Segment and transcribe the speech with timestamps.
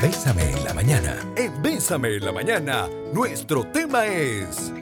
[0.00, 1.18] Bésame en la mañana.
[1.36, 4.72] En Bésame en la mañana, nuestro tema es...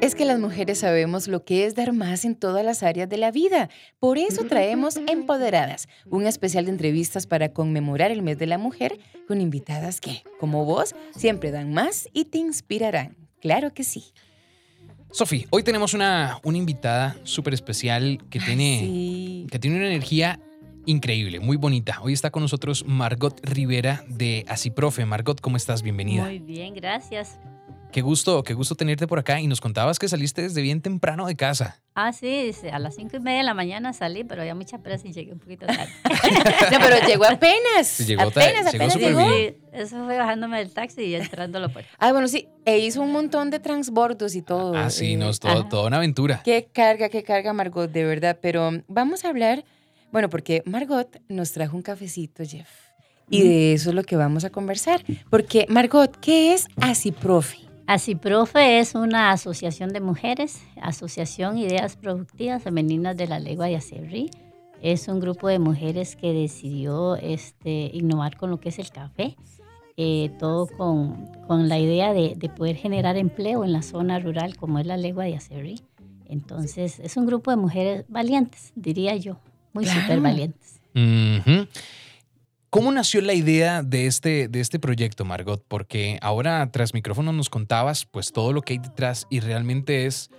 [0.00, 3.16] Es que las mujeres sabemos lo que es dar más en todas las áreas de
[3.16, 3.68] la vida.
[3.98, 9.00] Por eso traemos Empoderadas, un especial de entrevistas para conmemorar el mes de la mujer
[9.26, 13.16] con invitadas que, como vos, siempre dan más y te inspirarán.
[13.40, 14.12] Claro que sí.
[15.10, 20.38] Sofi, hoy tenemos una, una invitada súper especial que tiene, que tiene una energía
[20.86, 21.98] increíble, muy bonita.
[22.02, 25.04] Hoy está con nosotros Margot Rivera de Asiprofe.
[25.04, 25.82] Margot, ¿cómo estás?
[25.82, 26.24] Bienvenida.
[26.24, 27.38] Muy bien, gracias.
[27.92, 29.40] Qué gusto, qué gusto tenerte por acá.
[29.40, 31.80] Y nos contabas que saliste desde bien temprano de casa.
[31.94, 35.08] Ah, sí, a las cinco y media de la mañana salí, pero había mucha presa
[35.08, 35.90] y llegué un poquito tarde.
[36.72, 37.98] no, pero llegó apenas.
[38.06, 41.90] llegó apenas, llegó, Sí, eso fue bajándome del taxi y entrando a la puerta.
[41.98, 42.48] Ah, bueno, sí.
[42.64, 44.76] E hizo un montón de transbordos y todo.
[44.76, 46.42] Ah, sí, no, es todo, toda una aventura.
[46.44, 48.38] Qué carga, qué carga, Margot, de verdad.
[48.40, 49.64] Pero vamos a hablar,
[50.12, 52.68] bueno, porque Margot nos trajo un cafecito, Jeff.
[53.28, 55.04] Y de eso es lo que vamos a conversar.
[55.30, 57.70] Porque, Margot, ¿qué es Asiprofe?
[57.90, 64.30] ASIPROFE es una asociación de mujeres, Asociación Ideas Productivas Femeninas de la Legua de Acerrí.
[64.80, 69.36] Es un grupo de mujeres que decidió este, innovar con lo que es el café,
[69.96, 74.56] eh, todo con, con, la idea de, de, poder generar empleo en la zona rural
[74.56, 75.80] como es la Legua de Acerrí.
[76.26, 79.40] Entonces, es un grupo de mujeres valientes, diría yo,
[79.72, 80.00] muy claro.
[80.00, 80.80] súper valientes.
[80.94, 81.68] Uh -huh.
[82.70, 85.60] ¿Cómo nació la idea de este, de este proyecto, Margot?
[85.66, 90.30] Porque ahora tras micrófono nos contabas pues todo lo que hay detrás y realmente es,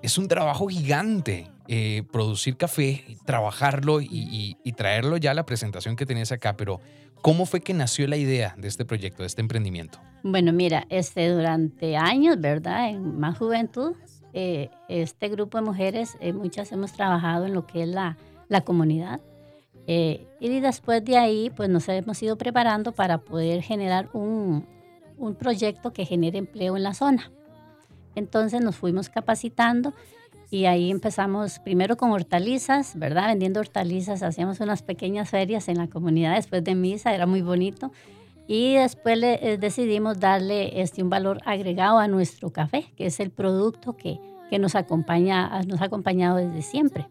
[0.00, 5.44] es un trabajo gigante eh, producir café, trabajarlo y, y, y, traerlo ya a la
[5.44, 6.56] presentación que tenías acá.
[6.56, 6.80] Pero
[7.20, 9.98] ¿cómo fue que nació la idea de este proyecto, de este emprendimiento?
[10.22, 12.90] Bueno, mira, este, durante años, ¿verdad?
[12.90, 13.94] En más juventud,
[14.34, 18.16] eh, este grupo de mujeres, eh, muchas hemos trabajado en lo que es la,
[18.52, 19.20] la comunidad
[19.86, 24.64] eh, y después de ahí, pues nos hemos ido preparando para poder generar un,
[25.18, 27.30] un, proyecto que genere empleo en la zona.
[28.14, 29.92] Entonces nos fuimos capacitando
[30.50, 33.28] y ahí empezamos primero con hortalizas, ¿verdad?
[33.28, 37.90] Vendiendo hortalizas, hacíamos unas pequeñas ferias en la comunidad después de misa, era muy bonito.
[38.46, 43.30] Y después eh, decidimos darle este, un valor agregado a nuestro café, que es el
[43.30, 47.06] producto que, que nos, acompaña, nos ha acompañado desde siempre.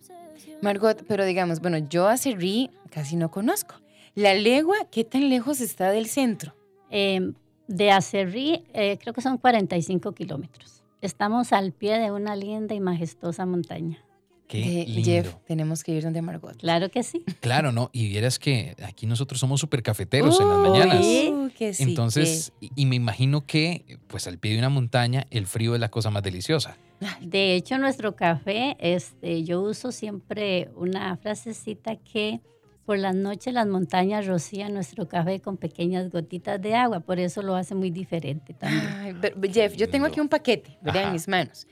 [0.61, 3.75] Margot, pero digamos, bueno, yo a Cerrí casi no conozco.
[4.15, 6.53] ¿La legua qué tan lejos está del centro?
[6.89, 7.33] Eh,
[7.67, 10.83] de Acerrí eh, creo que son 45 kilómetros.
[11.01, 14.03] Estamos al pie de una linda y majestuosa montaña.
[14.51, 15.03] Qué lindo.
[15.03, 16.57] Jeff, tenemos que ir donde Margot.
[16.57, 17.23] Claro que sí.
[17.39, 17.89] Claro, ¿no?
[17.93, 21.05] Y vieras que aquí nosotros somos súper cafeteros uh, en las mañanas.
[21.05, 22.69] Uh, que sí, Entonces, que...
[22.75, 26.09] y me imagino que, pues al pie de una montaña, el frío es la cosa
[26.09, 26.77] más deliciosa.
[27.21, 32.41] De hecho, nuestro café, este, yo uso siempre una frasecita que
[32.85, 37.41] por las noches las montañas rocían nuestro café con pequeñas gotitas de agua, por eso
[37.41, 38.87] lo hace muy diferente también.
[38.87, 41.05] Ay, pero, Jeff, yo tengo aquí un paquete, ¿verdad?
[41.05, 41.65] En mis manos.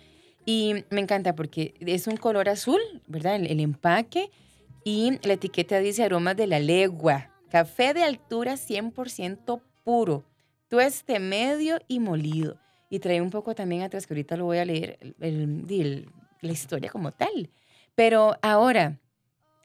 [0.45, 3.35] Y me encanta porque es un color azul, ¿verdad?
[3.35, 4.31] El, empaque
[4.83, 7.31] y la etiqueta dice aromas de la legua.
[7.49, 10.23] Café de altura 100% puro,
[10.67, 12.57] tueste medio y molido.
[12.89, 16.09] Y trae un poco también atrás, que ahorita lo voy a leer, el, el,
[16.41, 17.51] la historia como tal.
[17.95, 18.99] Pero ahora,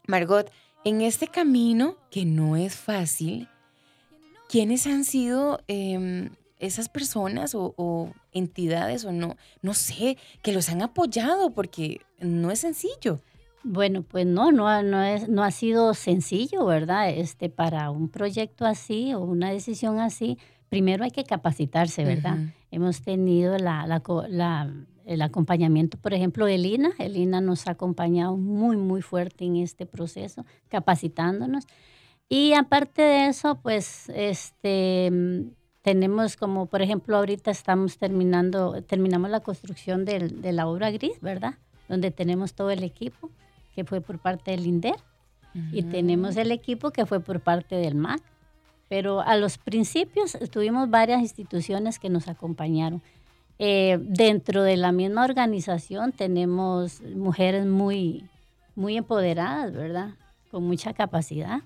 [0.06, 0.50] Margot,
[0.84, 3.48] en este camino que no es fácil,
[4.48, 10.82] ¿quiénes han sido eh, esas personas o, entidades o no, no sé, que los han
[10.82, 11.50] apoyado?
[11.50, 13.20] Porque no es sencillo.
[13.62, 17.08] Bueno, pues no, no, no, es, no ha sido sencillo, ¿verdad?
[17.08, 20.36] Este, para un proyecto así o una decisión así,
[20.68, 22.34] primero hay que capacitarse, ¿verdad?
[22.34, 22.52] Uh -huh.
[22.72, 24.70] Hemos tenido la, la, la,
[25.06, 26.90] el acompañamiento, por ejemplo, de Elina.
[26.98, 31.64] Elina nos ha acompañado muy, muy fuerte en este proceso, capacitándonos.
[32.28, 35.10] Y aparte de eso, pues, este,
[35.84, 41.20] tenemos como, por ejemplo, ahorita estamos terminando, terminamos la construcción del, de la obra gris,
[41.20, 41.56] ¿verdad?
[41.90, 43.30] Donde tenemos todo el equipo,
[43.74, 45.68] que fue por parte del INDER, uh -huh.
[45.72, 48.22] y tenemos el equipo que fue por parte del MAC.
[48.88, 53.02] Pero a los principios tuvimos varias instituciones que nos acompañaron.
[53.58, 58.24] Eh, dentro de la misma organización tenemos mujeres muy,
[58.74, 60.14] muy empoderadas, ¿verdad?
[60.50, 61.60] Con mucha capacidad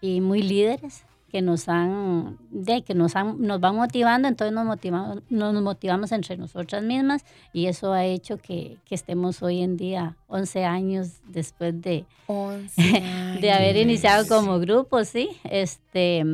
[0.00, 4.66] y muy líderes que nos han, de, que nos, han, nos van motivando, entonces nos
[4.66, 9.76] motivamos, nos motivamos entre nosotras mismas y eso ha hecho que, que estemos hoy en
[9.76, 13.40] día 11 años después de, 11 años.
[13.40, 16.24] de haber iniciado como grupo, sí, este,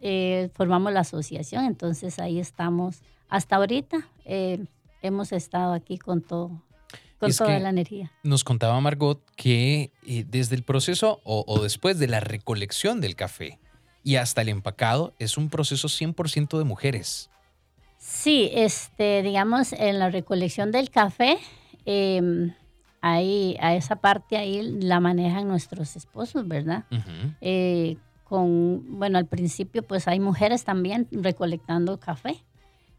[0.00, 4.64] eh, formamos la asociación, entonces ahí estamos hasta ahorita, eh,
[5.02, 6.62] hemos estado aquí con todo.
[7.18, 8.10] Con toda la energía.
[8.22, 13.14] Nos contaba Margot que eh, desde el proceso o, o después de la recolección del
[13.14, 13.58] café,
[14.02, 17.30] y hasta el empacado es un proceso 100% de mujeres.
[17.98, 21.38] Sí, este, digamos, en la recolección del café,
[21.84, 22.54] em,
[23.02, 26.84] ahí, a esa parte ahí la manejan nuestros esposos, ¿verdad?
[27.42, 32.42] Eh, con, bueno, al principio pues hay mujeres también recolectando café,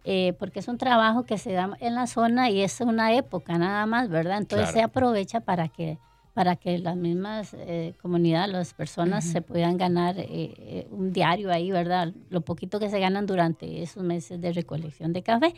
[0.04, 3.58] eh, porque es un trabajo que se da en la zona y es una época
[3.58, 4.38] nada más, ¿verdad?
[4.40, 4.80] Entonces Claro.
[4.80, 5.98] se aprovecha para que,
[6.34, 11.52] para que las mismas eh, comunidades, las personas se puedan ganar eh, eh, un diario
[11.52, 12.14] ahí, ¿verdad?
[12.30, 15.54] Lo poquito que se ganan durante esos meses de recolección de café.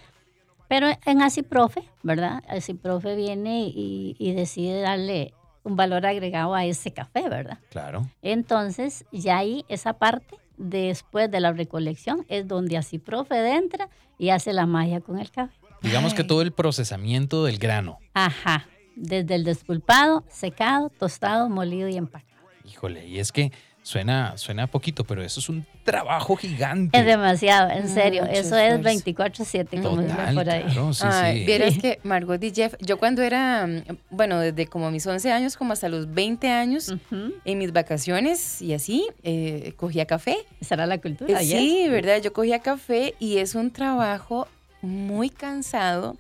[0.68, 2.44] Pero en Asiprofe, ¿verdad?
[2.48, 5.34] Asiprofe viene y, y decide darle
[5.64, 7.60] un valor agregado a ese café, ¿verdad?
[7.70, 8.08] Claro.
[8.22, 14.30] Entonces, ya ahí esa parte, después de la recolección, es donde así profe entra y
[14.30, 15.54] hace la magia con el café.
[15.82, 18.00] Digamos que todo el procesamiento del grano.
[18.14, 18.66] Ajá,
[18.96, 22.32] desde el despulpado, secado, tostado, molido y empacado.
[22.66, 23.52] Híjole, y es que
[23.82, 26.98] suena, suena poquito, pero eso es un trabajo gigante.
[26.98, 28.22] Es demasiado, en serio.
[28.24, 29.04] Mucho Eso es esfuerzo.
[29.44, 30.64] 24/7, como dicen por ahí.
[30.64, 31.46] claro, sí, Ay, sí.
[31.46, 35.58] Vieras que Margot y Jeff, yo cuando era, mm, bueno, desde como mis 11 años
[35.58, 36.94] como hasta los 20 años,
[37.44, 40.38] en mis vacaciones y así, eh, cogía café.
[40.62, 41.42] Esa era la cultura.
[41.42, 41.46] Eh.
[41.46, 42.22] Sí, ¿verdad?
[42.22, 44.48] Yo cogía café y es un trabajo
[44.82, 46.16] muy cansado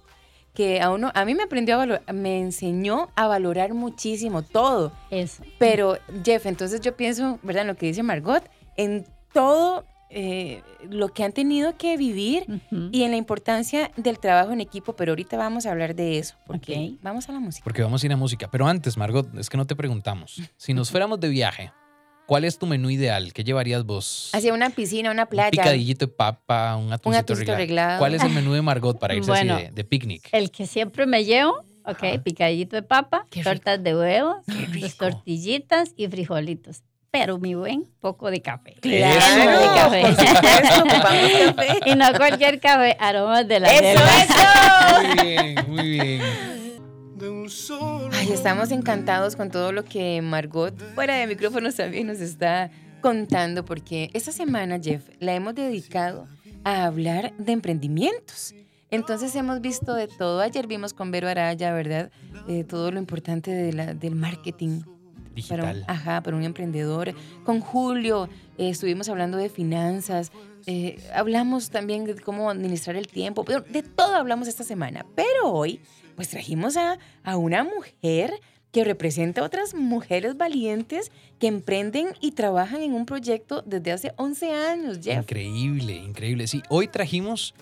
[0.53, 4.91] que a uno, a mí me aprendió a valorar, me enseñó a valorar muchísimo todo.
[5.09, 5.43] Eso.
[5.57, 7.63] Pero, Jeff, entonces yo pienso, ¿verdad?
[7.63, 8.43] En lo que dice Margot,
[8.77, 9.85] en todo
[10.15, 12.45] eh, lo que han tenido que vivir
[12.91, 16.35] y en la importancia del trabajo en equipo, pero ahorita vamos a hablar de eso,
[16.45, 17.63] porque vamos a la música.
[17.63, 18.47] Porque vamos a ir a música.
[18.51, 20.39] Pero antes, Margot, es que no te preguntamos.
[20.55, 21.71] Si nos fuéramos de viaje,
[22.25, 23.33] ¿cuál es tu menú ideal?
[23.33, 24.29] ¿Qué llevarías vos?
[24.33, 25.51] Hacia una piscina, una Un playa.
[25.51, 27.55] picadillito de papa, un atuncito, arreglado.
[27.57, 27.99] arreglado.
[27.99, 29.55] ¿Cuál es el menú de Margot para irse Bueno.
[29.55, 30.29] así de, de picnic?
[30.31, 31.53] El que siempre me llevo,
[31.85, 32.23] ok, Ajá.
[32.23, 34.35] picadito de papa, tortas de huevo,
[34.81, 36.81] dos tortillitas y frijolitos.
[37.11, 38.73] Pero mi buen, poco de café.
[38.81, 40.01] Claro, Lleno de café.
[40.01, 41.79] por supuesto, café.
[41.91, 45.03] y no cualquier café, aromas de la ¡Eso, eso!
[45.15, 46.21] Muy bien, muy bien.
[48.11, 52.69] Ay, estamos encantados con todo lo que Margot, fuera de micrófonos también nos está
[53.01, 56.27] contando, porque esta semana, Jeff, la hemos dedicado
[56.65, 58.53] a hablar de emprendimientos.
[58.91, 60.41] Entonces hemos visto de todo.
[60.41, 62.11] Ayer vimos con Vero Araya, ¿verdad?
[62.47, 64.81] Eh, todo lo importante de la- del marketing.
[64.81, 65.85] Para un, Digital.
[65.87, 67.13] ajá, para un emprendedor.
[67.43, 68.29] Con Julio
[68.59, 70.31] eh, estuvimos hablando de finanzas.
[70.65, 73.43] eh, hablamos también de cómo administrar el tiempo.
[73.43, 75.05] de todo hablamos esta semana.
[75.15, 75.81] Pero hoy,
[76.15, 78.33] pues trajimos a, a una mujer
[78.71, 84.13] que representa a otras mujeres valientes que emprenden y trabajan en un proyecto desde hace
[84.17, 85.19] 11 años, Jeff.
[85.21, 86.47] Increíble, increíble.
[86.47, 87.53] Sí, hoy trajimos,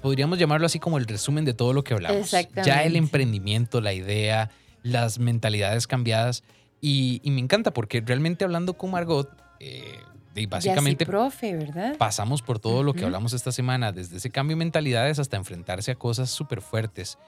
[0.00, 2.20] podríamos llamarlo así como el resumen de todo lo que hablamos.
[2.22, 2.70] Exactamente.
[2.70, 4.50] Ya el emprendimiento, la idea,
[4.82, 6.42] las mentalidades cambiadas.
[6.80, 9.28] Y, y me encanta porque realmente hablando con Margot,
[9.58, 9.98] eh,
[10.34, 11.96] y básicamente Y así, profe, ¿verdad?
[11.98, 15.90] pasamos por todo lo que hablamos esta semana, desde ese cambio de mentalidades hasta enfrentarse
[15.90, 17.18] a cosas súper fuertes.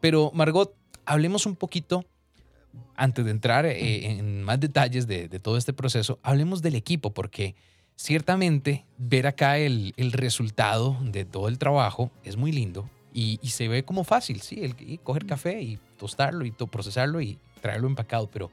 [0.00, 2.04] Pero Margot, hablemos un poquito,
[2.96, 7.12] antes de entrar eh, en más detalles de, de todo este proceso, hablemos del equipo,
[7.14, 7.54] porque
[7.96, 13.48] ciertamente ver acá el, el resultado de todo el trabajo es muy lindo y, y
[13.48, 17.38] se ve como fácil, sí, el, y coger café y tostarlo y to- procesarlo y
[17.62, 18.50] traerlo empacado, pero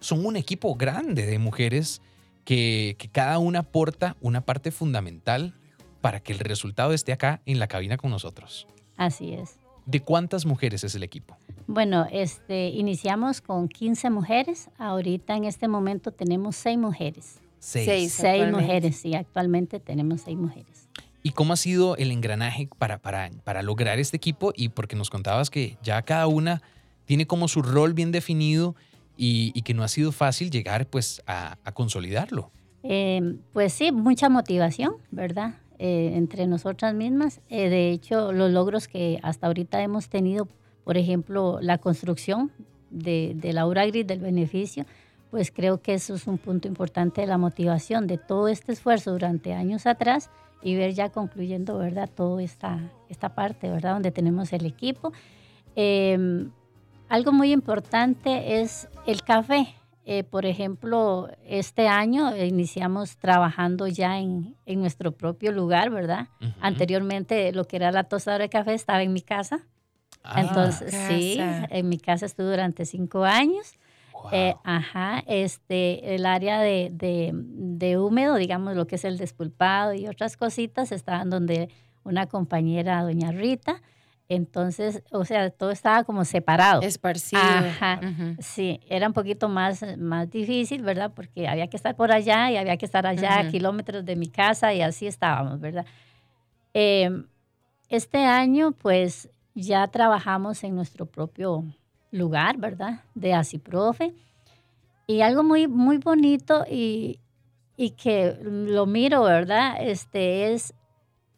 [0.00, 2.00] son un equipo grande de mujeres
[2.44, 5.52] que, que cada una aporta una parte fundamental
[6.00, 8.66] para que el resultado esté acá en la cabina con nosotros.
[8.96, 9.56] Así es.
[9.86, 11.36] ¿De cuántas mujeres es el equipo?
[11.68, 14.68] Bueno, este, iniciamos con 15 mujeres.
[14.78, 17.38] Ahorita en este momento tenemos 6 mujeres.
[17.58, 17.86] Seis.
[17.86, 18.12] Seis.
[18.12, 18.60] 6 Actualmente.
[18.60, 20.88] mujeres, sí, actualmente tenemos 6 mujeres.
[21.22, 24.52] ¿Y cómo ha sido el engranaje para, para, para lograr este equipo?
[24.54, 26.62] Y porque nos contabas que ya cada una
[27.04, 28.76] tiene como su rol bien definido
[29.16, 32.50] y, y que no ha sido fácil llegar pues a, a consolidarlo.
[32.84, 35.54] Eh, pues sí, mucha motivación, ¿verdad?
[35.78, 37.42] Eh, entre nosotras mismas.
[37.50, 40.48] Eh, de hecho, los logros que hasta ahorita hemos tenido,
[40.84, 42.50] por ejemplo, la construcción
[42.90, 44.86] de, la obra gris del beneficio,
[45.30, 49.12] pues creo que eso es un punto importante de la motivación de todo este esfuerzo
[49.12, 50.30] durante años atrás
[50.62, 52.08] y ver ya concluyendo, ¿verdad?
[52.08, 53.94] Toda esta, esta parte, ¿verdad?
[53.94, 55.12] Donde tenemos el equipo.
[55.74, 56.48] Eh,
[57.10, 59.74] algo muy importante es el café.
[60.08, 66.28] Eh, por ejemplo, este año iniciamos trabajando ya en, en nuestro propio lugar, ¿verdad?
[66.60, 69.66] Anteriormente lo que era la tostadora de café estaba en mi casa.
[70.22, 71.08] Ah, Entonces, casa.
[71.08, 73.74] sí, en mi casa estuve durante cinco años.
[74.12, 74.30] wow.
[74.32, 79.92] Eh, ajá, este, el área de, de, de húmedo, digamos, lo que es el despulpado
[79.92, 81.68] y otras cositas, estaban donde
[82.04, 83.82] una compañera, doña Rita.
[84.28, 86.82] Entonces, o sea, todo estaba como separado.
[86.82, 87.40] Esparcido.
[87.40, 88.00] Ajá.
[88.02, 88.36] Ujú.
[88.40, 91.12] Sí, era un poquito más, más difícil, ¿verdad?
[91.14, 93.50] Porque había que estar por allá y había que estar allá, Ujú.
[93.50, 95.86] kilómetros de mi casa, y así estábamos, ¿verdad?
[96.74, 97.10] Eh,
[97.88, 101.64] este año, pues, ya trabajamos en nuestro propio
[102.10, 103.00] lugar, ¿verdad?
[103.14, 104.12] De Asiprofe.
[105.06, 107.20] Y algo muy, muy bonito y,
[107.76, 109.76] y que lo miro, ¿verdad?
[109.80, 110.74] Este es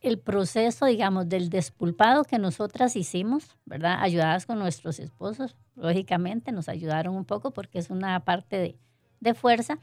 [0.00, 3.99] el proceso, digamos, del despulpado que nosotras hicimos, ¿verdad?
[4.00, 8.78] Ayudadas con nuestros esposos, lógicamente nos ayudaron un poco porque es una parte de,
[9.21, 9.78] de fuerza.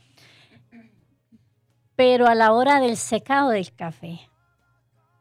[1.95, 4.19] Pero a la hora del secado del café,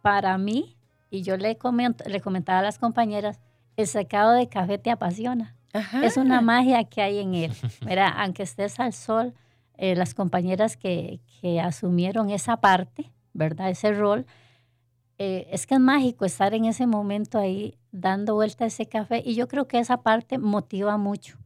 [0.02, 0.76] para mí,
[1.10, 3.40] y yo le, comento- le comentaba a las compañeras,
[3.76, 5.56] el secado de café te apasiona.
[5.72, 6.04] Ajá.
[6.04, 7.52] Es una magia que hay en él.
[7.84, 9.34] Mira, aunque estés al sol,
[9.76, 13.70] eh, las compañeras que, que asumieron esa parte, ¿verdad?
[13.70, 14.26] Ese rol,
[15.18, 19.23] eh, es que es mágico estar en ese momento ahí dando vuelta a ese café
[19.25, 21.38] y yo creo que esa parte motiva mucho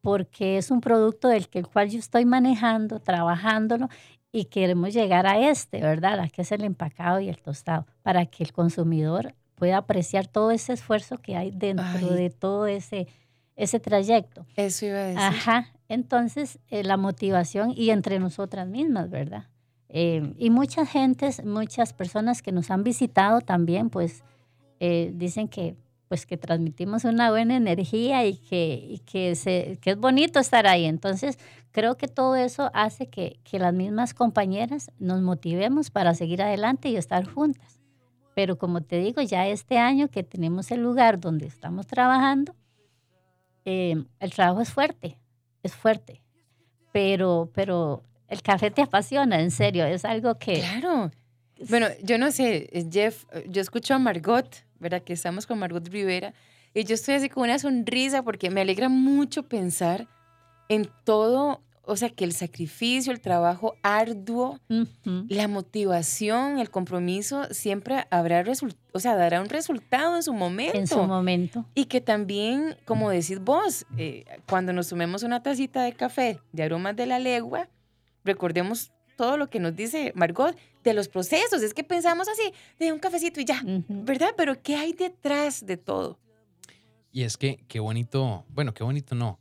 [0.00, 3.88] porque es un producto del que el cual yo estoy manejando, trabajándolo
[4.32, 6.20] y queremos llegar a este, ¿verdad?
[6.20, 10.50] A que es el empacado y el tostado, para que el consumidor pueda apreciar todo
[10.52, 12.14] ese esfuerzo que hay dentro Ay.
[12.14, 13.08] de todo ese,
[13.56, 14.46] ese trayecto.
[14.56, 15.20] Eso iba a decir.
[15.20, 19.48] Ajá, entonces eh, la motivación y entre nosotras mismas, ¿verdad?
[19.92, 24.22] Eh, y muchas gentes, muchas personas que nos han visitado también, pues
[24.78, 25.76] eh, dicen que
[26.08, 30.66] pues que transmitimos una buena energía y que, y que, se, que es bonito estar
[30.66, 30.84] ahí.
[30.86, 31.38] Entonces,
[31.70, 36.88] creo que todo eso hace que, que las mismas compañeras nos motivemos para seguir adelante
[36.88, 37.80] y estar juntas.
[38.34, 42.56] Pero como te digo, ya este año que tenemos el lugar donde estamos trabajando,
[43.64, 45.16] eh, el trabajo es fuerte,
[45.62, 46.22] es fuerte,
[46.90, 50.60] pero, pero el café te apasiona, en serio, es algo que...
[50.60, 51.10] Claro.
[51.68, 55.02] Bueno, yo no sé, eh, Jeff, eh, yo escucho a Margot, ¿verdad?
[55.02, 56.32] Que estamos con Margot Rivera,
[56.72, 60.06] y yo estoy así con una sonrisa porque me alegra mucho pensar
[60.68, 67.44] en todo, o sea, que el sacrificio, el trabajo arduo, Ujú, la motivación, el compromiso,
[67.50, 68.44] siempre habrá
[68.92, 70.78] o sea, dará un resultado en su momento.
[70.78, 71.66] en su momento.
[71.74, 76.62] Y que también, como decís vos, eh, cuando nos tomemos una tacita de café de
[76.62, 77.68] aromas de la legua,
[78.24, 81.62] recordemos todo lo que nos dice Margot de los procesos.
[81.62, 83.62] Es que pensamos así, de un cafecito y ya.
[83.88, 84.30] ¿verdad?
[84.36, 86.18] Pero ¿qué hay detrás de todo?
[87.12, 89.38] Y es que qué bonito, bueno, qué bonito no,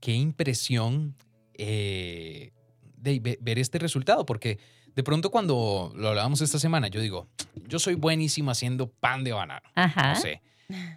[0.00, 1.14] qué impresión
[1.54, 2.52] eh,
[2.96, 4.58] de ve- ver este resultado, porque
[4.94, 7.28] de pronto cuando lo hablábamos esta semana, yo digo,
[7.68, 10.10] yo soy buenísimo haciendo pan de banano, Ajá.
[10.14, 10.42] no sé.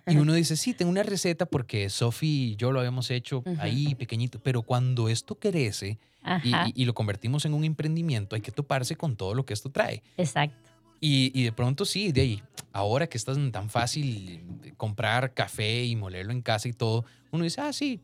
[0.08, 3.96] Y uno dice, sí, tengo una receta porque Sofi y yo lo habíamos hecho ahí
[3.96, 5.98] pequeñito, pero cuando esto crece
[6.44, 9.54] y, y- y lo convertimos en un emprendimiento, hay que toparse con todo lo que
[9.54, 10.02] esto trae.
[10.18, 10.70] exacto.
[11.02, 14.42] Y, y de pronto sí, de ahí, ahora que es tan, fácil
[14.78, 18.00] comprar café y molerlo en casa y todo, uno dice, ah, sí,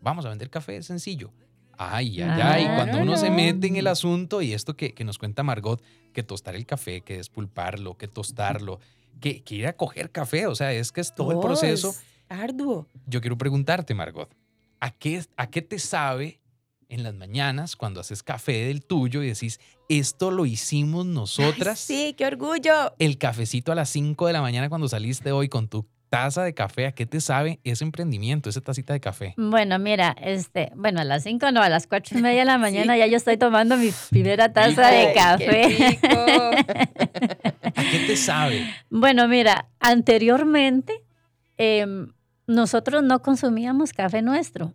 [0.00, 1.30] vamos a vender café sencillo.
[1.78, 2.64] Ay, ay, ay.
[2.68, 3.36] Ah, Cuando no, uno se no.
[3.36, 7.00] mete en el asunto y esto que, que nos cuenta Margot, que tostar el café,
[7.00, 8.78] que despulparlo, que tostarlo,
[9.20, 11.90] que, que ir a coger café, o sea, es que es todo el proceso.
[11.90, 12.86] es arduo.
[13.06, 14.30] Yo quiero preguntarte, Margot,
[14.80, 16.40] ¿a qué, ¿a qué te sabe
[16.88, 21.78] en las mañanas cuando haces café del tuyo y decís, esto lo hicimos nosotras?
[21.78, 22.94] Sí, qué orgullo.
[22.98, 26.52] el cafecito a las 5 de la mañana cuando saliste hoy con tu taza de
[26.52, 29.32] café, ¿a qué te sabe ese emprendimiento, esa tacita de café?
[29.38, 32.58] Bueno, mira, este, bueno, a las 5 no, a las cuatro y media de la
[32.66, 35.62] mañana ya yo estoy tomando mi primera taza de café.
[35.98, 35.98] qué.
[37.74, 38.62] ¿A qué te sabe?
[38.90, 41.02] Bueno, mira, anteriormente
[41.56, 42.12] em,
[42.46, 44.74] nosotros no consumíamos café nuestro.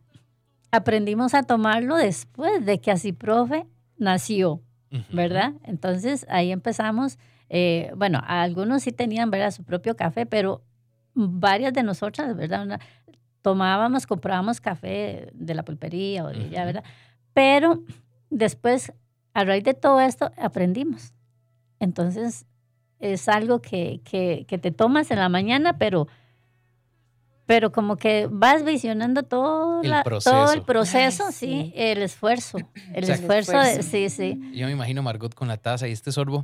[0.72, 3.67] Aprendimos a tomarlo después de que así profe
[3.98, 4.63] nació.
[5.12, 5.51] ¿verdad?
[5.65, 7.20] Entonces ahí empezamos.
[7.50, 9.51] eh, bueno, algunos sí tenían, ¿verdad?
[9.51, 10.63] Su propio café, pero
[11.18, 12.64] varias de nosotras, ¿verdad?
[12.64, 12.80] Una-
[13.42, 16.50] tomábamos, comprábamos café de la pulpería o de Ujú.
[16.50, 16.84] ¿verdad?
[17.34, 17.84] Pero
[18.30, 18.92] después,
[19.34, 21.14] a raíz de todo esto, aprendimos.
[21.80, 22.46] Entonces,
[23.00, 26.08] es algo que, que, que te tomas en la mañana, pero,
[27.48, 30.30] pero como que vas visionando todo, El la- proceso.
[30.36, 31.48] todo el proceso, Ay, sí.
[31.48, 31.74] sí.
[31.75, 32.60] el esfuerzo.
[32.94, 34.39] El O sea, el esfuerzo, de- sí, sí.
[34.54, 36.44] Yo me imagino Margot con la taza y este sorbo.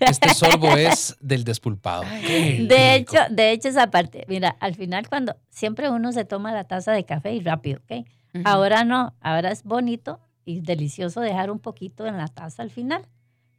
[0.00, 2.02] Este sorbo es del despulpado.
[2.04, 2.74] De rico.
[2.74, 6.92] hecho, de hecho, esa parte, mira, al final cuando siempre uno se toma la taza
[6.92, 8.06] de café y rápido, ¿ok?
[8.44, 13.06] Ahora no, ahora es bonito y delicioso dejar un poquito en la taza al final,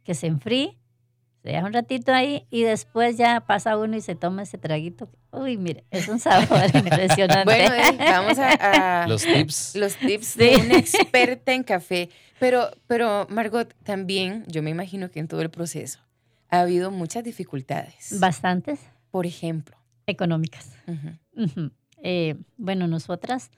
[0.02, 0.76] que se enfríe,
[1.46, 5.08] se deja un ratito ahí y después ya pasa uno y se toma ese traguito.
[5.30, 7.44] Uy, mire, es un sabor impresionante.
[7.44, 9.76] Bueno, eh, vamos a, a- Los tips.
[9.76, 10.38] los tips Sí.
[10.40, 12.10] de una experta en café.
[12.40, 16.00] Pero, pero, Margot, también yo me imagino que en todo el proceso
[16.50, 18.18] ha habido muchas dificultades.
[18.18, 18.80] Bastantes.
[19.12, 19.76] Por ejemplo,
[20.08, 20.72] Económicas.
[22.02, 23.50] Eh, bueno, nosotras,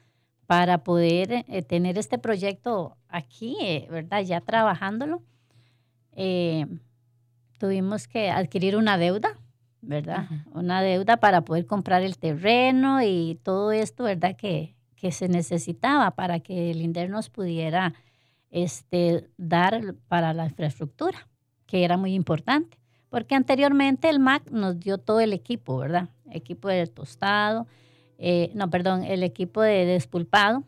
[0.47, 4.21] para poder eh, tener este proyecto aquí, eh, ¿verdad?
[4.23, 5.23] Ya trabajándolo,
[7.59, 9.37] tuvimos que adquirir una deuda,
[9.81, 10.27] ¿verdad?
[10.53, 14.37] Una deuda para poder comprar el terreno y todo esto, ¿verdad?
[14.37, 17.95] Que, que se necesitaba para que el INDER nos pudiera
[18.51, 21.29] este, dar para la infraestructura,
[21.67, 22.79] que era muy importante.
[23.09, 26.11] Porque anteriormente el MAC nos dio todo el equipo, ¿verdad?
[26.31, 27.67] Equipo de tostado,
[28.19, 30.65] eh, no, perdón, el equipo de despulpado.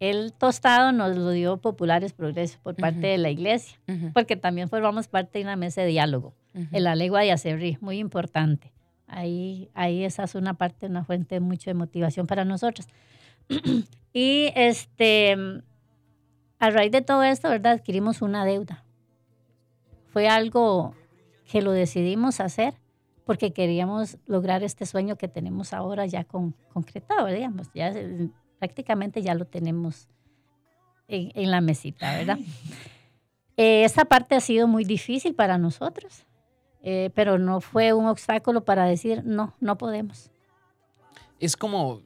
[0.00, 3.78] El tostado nos lo dio Populares Progresos por parte de la iglesia,
[4.14, 7.98] porque también formamos parte de una mesa de diálogo, en la legua de Acerrí, muy
[7.98, 8.72] importante.
[9.08, 12.86] Ahí, ahí esa es una parte, una fuente de mucha motivación para nosotros.
[14.12, 15.36] y este,
[16.58, 17.72] a raíz de todo esto, ¿verdad?
[17.72, 18.84] Adquirimos una deuda.
[20.12, 20.94] Fue algo
[21.50, 22.74] que lo decidimos hacer
[23.24, 27.92] porque queríamos lograr este sueño que tenemos ahora ya con, concretado, digamos, ya
[28.58, 30.08] prácticamente ya lo tenemos
[31.08, 32.38] en, la mesita, ¿verdad?
[33.56, 36.24] Eh, esa parte ha sido muy difícil para nosotros,
[36.82, 40.30] eh, pero no fue un obstáculo para decir, no, no podemos.
[41.40, 42.02] Es como,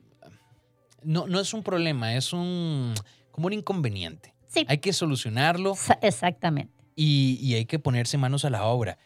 [1.02, 2.94] no, no es un problema, es un,
[3.30, 4.34] como un inconveniente.
[4.46, 4.64] Sí.
[4.68, 5.74] Hay que solucionarlo.
[6.00, 6.72] Exactamente.
[6.94, 8.98] Y, y hay que ponerse manos a la obra.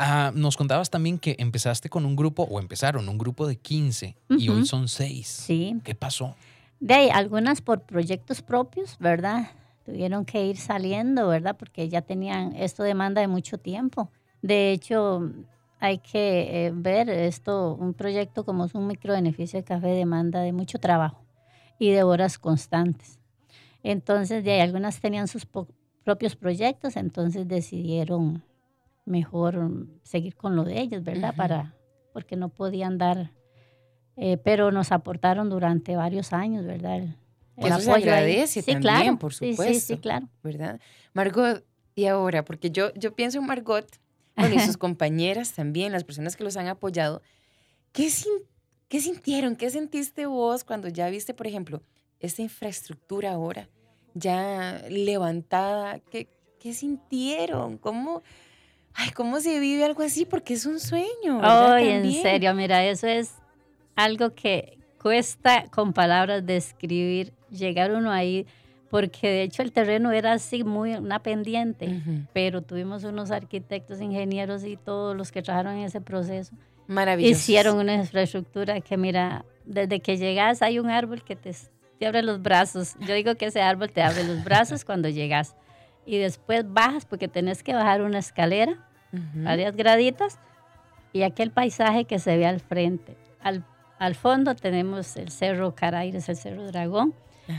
[0.00, 4.16] Ah, nos contabas también que empezaste con un grupo, o empezaron un grupo de 15
[4.28, 5.26] y hoy son 6.
[5.26, 5.76] Sí.
[5.82, 6.36] ¿Qué pasó?
[6.78, 9.50] De ahí, algunas por proyectos propios, ¿verdad?
[9.84, 11.56] Tuvieron que ir saliendo, ¿verdad?
[11.58, 14.08] Porque ya tenían, esto demanda de mucho tiempo.
[14.40, 15.32] De hecho,
[15.80, 20.52] hay que eh, ver esto, un proyecto como es un microbeneficio de café demanda de
[20.52, 21.24] mucho trabajo
[21.80, 23.18] y de horas constantes.
[23.82, 25.44] Entonces, de ahí, algunas tenían sus
[26.04, 28.44] propios proyectos, entonces decidieron
[29.08, 31.34] mejor seguir con lo de ellos, ¿verdad?
[31.34, 31.74] Para,
[32.12, 33.32] porque no podían dar,
[34.16, 36.96] eh, pero nos aportaron durante varios años, ¿verdad?
[36.96, 37.16] El,
[37.56, 39.18] Eso se agradece sí, también, claro.
[39.18, 39.64] por supuesto.
[39.64, 40.28] Sí, sí, claro.
[40.42, 40.80] ¿Verdad?
[41.12, 43.86] Margot, y ahora, porque yo, yo pienso en Margot,
[44.36, 47.22] bueno, y sus compañeras también, las personas que los han apoyado,
[47.92, 48.08] ¿qué,
[48.88, 49.56] ¿qué sintieron?
[49.56, 51.82] ¿Qué sentiste vos cuando ya viste, por ejemplo,
[52.20, 53.68] esta infraestructura ahora
[54.14, 55.98] ya levantada?
[55.98, 56.28] ¿Qué,
[56.60, 57.78] qué sintieron?
[57.78, 58.22] ¿Cómo,
[58.98, 60.26] ay, ¿cómo se vive algo así?
[60.26, 61.40] Porque es un sueño.
[61.42, 63.32] Ay, en serio, mira, eso es
[63.94, 68.44] algo que cuesta con palabras describir, llegar uno ahí,
[68.90, 74.64] porque de hecho el terreno era así, muy una pendiente, pero tuvimos unos arquitectos, ingenieros
[74.64, 76.52] y todos los que trabajaron en ese proceso.
[76.88, 77.32] Maravilloso.
[77.32, 81.54] Hicieron una infraestructura que, mira, desde que llegas hay un árbol que te,
[81.98, 82.96] te abre los brazos.
[83.00, 85.54] Yo digo que ese árbol te abre los brazos cuando llegas.
[86.06, 90.38] Y después bajas porque tenés que bajar una escalera varias graditas,
[91.12, 93.16] y aquel paisaje que se ve al frente.
[93.40, 93.64] Al,
[93.98, 97.14] al fondo tenemos el Cerro Caraires, el Cerro Dragón.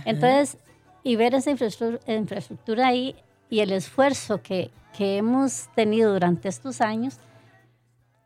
[0.05, 0.57] Entonces,
[1.03, 3.15] y ver esa infraestructura, ahí
[3.49, 7.17] y el esfuerzo que, que hemos tenido durante estos años,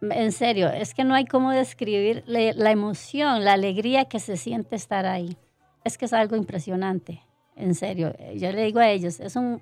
[0.02, 4.76] en serio, es que no hay cómo describir la emoción, la alegría que se siente
[4.76, 5.38] estar ahí.
[5.86, 7.22] Es que es algo impresionante,
[7.56, 8.14] en serio.
[8.36, 9.62] Yo le digo a ellos, es un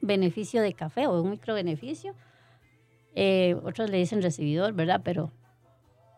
[0.00, 2.14] beneficio de café o un micro beneficio
[3.14, 5.00] eh, otros le dicen recibidor, ¿verdad?
[5.04, 5.32] Pero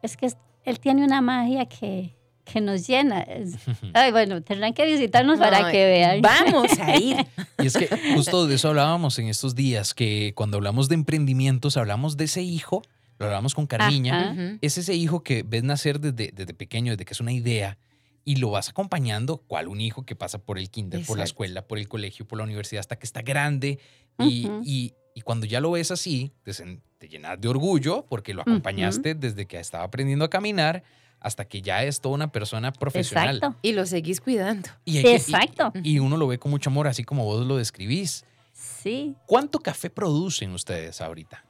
[0.02, 0.30] es que
[0.64, 3.26] él tiene una magia que, que nos llena.
[3.94, 6.20] Ay, bueno, tendrán que visitarnos para que vean.
[6.22, 7.26] Vamos a ir.
[7.62, 11.76] Y es que justo de eso hablábamos en estos días, que cuando hablamos de emprendimientos,
[11.76, 12.82] hablamos de ese hijo,
[13.18, 17.12] lo hablamos con Carmiña, es ese hijo que ves nacer desde, desde pequeño, desde que
[17.14, 17.78] es una idea,
[18.24, 21.66] y lo vas acompañando, cual un hijo que pasa por el kinder, por la escuela,
[21.66, 23.78] por el colegio, por la universidad, hasta que está grande
[24.18, 29.14] y, y, y cuando ya lo ves así, te, llenas de orgullo porque lo acompañaste
[29.14, 30.82] desde que estaba aprendiendo a caminar
[31.20, 33.36] hasta que ya es toda una persona profesional.
[33.36, 33.58] Exacto.
[33.62, 34.68] Y lo seguís cuidando.
[34.84, 35.72] Y Exacto.
[35.82, 38.24] Y, uno lo ve con mucho amor, así como vos lo describís.
[38.52, 39.16] Sí.
[39.26, 41.44] ¿Cuánto café producen ustedes ahorita?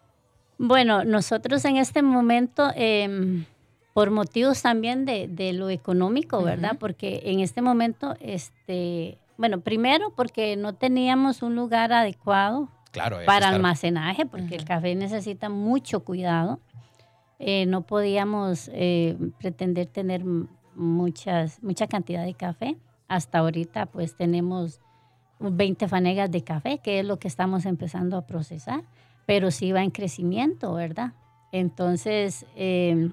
[0.58, 3.46] Bueno, nosotros en este momento, em,
[3.94, 6.76] por motivos también de, lo económico, ¿verdad?
[6.78, 12.68] Porque en este momento, este, bueno, primero porque no teníamos un lugar adecuado
[13.26, 16.60] para almacenaje, porque el café necesita mucho cuidado.
[17.38, 20.24] Eh, no podíamos eh, pretender tener
[20.74, 22.76] muchas, mucha cantidad de café.
[23.08, 24.80] Hasta ahorita pues tenemos
[25.40, 28.82] 20 fanegas de café, que es lo que estamos empezando a procesar,
[29.26, 31.12] pero sí va en crecimiento, ¿verdad?
[31.52, 33.12] Entonces, em,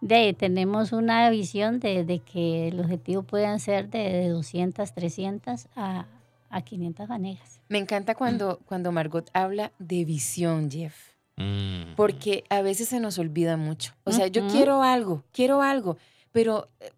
[0.00, 6.06] de, tenemos una visión de, de, que el objetivo puedan ser de 200, 300 a,
[6.48, 7.59] a 500 fanegas.
[7.70, 11.10] Me encanta cuando, cuando Margot habla de visión, Jeff.
[11.40, 11.94] Mm.
[11.96, 13.94] porque a veces se nos olvida mucho.
[14.04, 15.96] O sea, yo quiero algo, quiero algo,
[16.32, 16.90] pero, eh,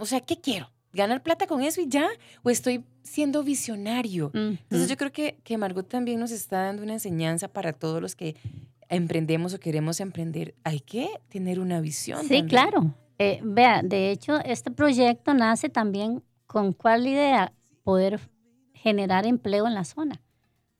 [0.00, 0.68] o sea, ¿qué quiero?
[0.92, 2.08] ¿Ganar plata con eso y ya?
[2.42, 4.32] ¿O estoy siendo visionario?
[4.34, 8.16] Entonces yo creo que, que Margot también nos está dando una enseñanza para todos los
[8.16, 8.36] que
[8.88, 10.54] emprendemos o queremos emprender.
[10.64, 12.20] Hay que tener una visión.
[12.22, 12.48] Sí, también.
[12.48, 12.94] claro.
[13.18, 17.52] Eh, vea, de hecho, este proyecto nace también con cuál idea
[17.84, 18.20] poder
[18.84, 20.20] generar empleo en la zona.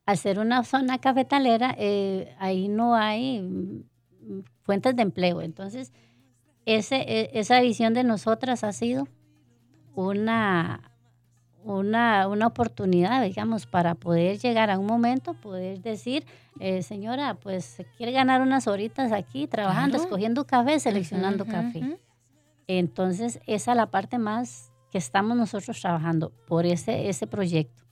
[0.05, 5.41] Al ser una zona cafetalera, eh, ahí no hay mm, fuentes de empleo.
[5.41, 5.91] Entonces,
[6.67, 9.07] ese, e- esa visión de nosotras ha sido
[9.95, 10.91] una,
[11.63, 16.25] una, una oportunidad, digamos, para poder llegar a un momento, poder decir,
[16.59, 20.03] eh, señora, pues quiere ganar unas horitas aquí trabajando, Claro.
[20.03, 21.97] escogiendo café, seleccionando café.
[22.67, 27.83] Entonces, esa es la parte más que estamos nosotros trabajando por ese, ese proyecto.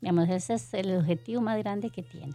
[0.00, 2.34] Digamos, ese es el objetivo más grande que tiene.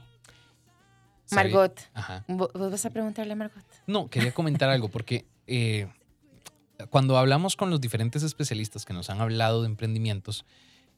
[1.32, 2.26] Margot, Ajá.
[2.28, 3.64] ¿vo- ¿vos vas a preguntarle a Margot?
[3.88, 5.88] No, quería comentar algo porque eh,
[6.90, 10.46] cuando hablamos con los diferentes especialistas que nos han hablado de emprendimientos,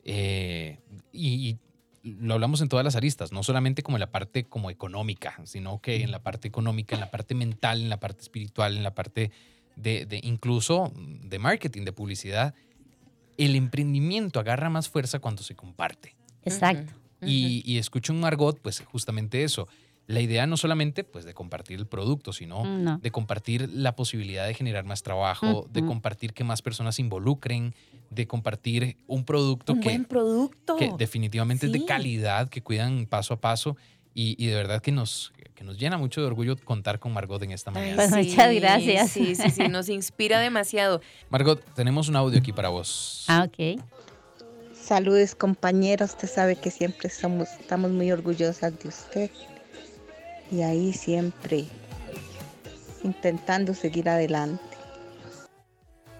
[0.05, 0.79] eh,
[1.11, 1.59] y, y
[2.03, 5.79] lo hablamos en todas las aristas, no solamente como en la parte como económica, sino
[5.79, 8.95] que en la parte económica, en la parte mental, en la parte espiritual, en la
[8.95, 9.31] parte
[9.75, 12.55] de, de incluso de marketing, de publicidad,
[13.37, 16.15] el emprendimiento agarra más fuerza cuando se comparte.
[16.45, 16.93] Exacto.
[17.25, 19.67] Y, y escucho en Margot, pues justamente eso.
[20.07, 22.97] La idea no solamente pues de compartir el producto, sino No.
[22.97, 27.73] de compartir la posibilidad de generar más trabajo, de compartir que más personas se involucren,
[28.09, 30.75] de compartir un producto Un que, buen producto.
[30.75, 33.77] que definitivamente es de calidad, que cuidan paso a paso
[34.13, 37.41] y, y de verdad que nos, que nos llena mucho de orgullo contar con Margot
[37.41, 37.95] en esta Ay, mañana.
[37.95, 39.09] Pues muchas gracias.
[39.11, 40.99] Sí, sí, sí, nos inspira demasiado.
[41.29, 43.23] Margot, tenemos un audio aquí para vos.
[43.29, 43.79] Ah, ok.
[44.83, 49.31] Saludos compañeros, usted sabe que siempre somos, estamos muy orgullosas de usted.
[50.51, 51.65] Y ahí siempre
[53.03, 54.61] intentando seguir adelante.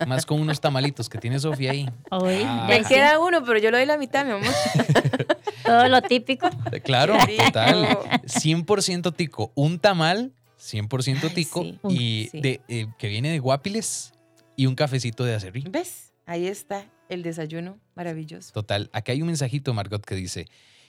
[0.00, 0.08] un-.
[0.08, 1.88] Más con unos tamalitos que tiene Sofía ahí.
[2.10, 2.66] Hoy, Ah.
[2.68, 4.46] Me queda uno, pero yo le doy la mitad, mi amor.
[5.64, 6.48] todo lo típico.
[6.84, 7.44] Claro, Qué rico.
[7.46, 7.98] total.
[8.26, 9.50] 100% tico.
[9.56, 11.62] Un tamal, 100% Ay, tico.
[11.64, 11.78] sí.
[11.88, 12.40] Y Sí.
[12.40, 14.12] de, eh, que viene de guapiles
[14.54, 15.64] y un cafecito de acerrí.
[15.68, 16.12] ¿Ves?
[16.26, 18.52] Ahí está el desayuno maravilloso.
[18.52, 18.88] Total.
[18.92, 20.46] Acá hay un mensajito, Margot, que dice: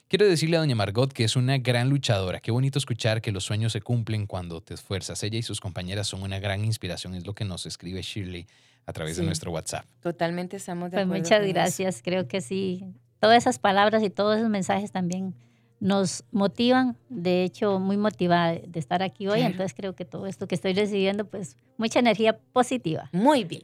[0.09, 2.39] Quiero decirle a doña Margot que es una gran luchadora.
[2.39, 5.21] Qué bonito escuchar que los sueños se cumplen cuando te esfuerzas.
[5.23, 8.47] Ella y sus compañeras son una gran inspiración, es lo que nos escribe Shirley
[8.85, 9.85] a través de nuestro WhatsApp.
[9.99, 11.23] Totalmente estamos de Pues acuerdo.
[11.23, 11.53] muchas con eso.
[11.53, 12.01] gracias.
[12.01, 12.85] Creo que sí.
[13.19, 15.35] Todas esas palabras y todos esos mensajes también
[15.81, 16.95] nos motivan.
[17.09, 19.39] De hecho, muy motivada de estar aquí hoy.
[19.39, 19.51] Claro.
[19.51, 23.09] Entonces creo que todo esto que estoy recibiendo, pues mucha energía positiva.
[23.11, 23.63] Muy bien.